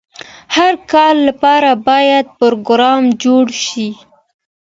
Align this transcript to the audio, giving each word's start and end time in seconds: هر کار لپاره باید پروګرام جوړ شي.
هر 0.55 0.73
کار 0.91 1.13
لپاره 1.27 1.71
باید 1.87 2.25
پروګرام 2.39 3.03
جوړ 3.23 3.45
شي. 3.65 3.89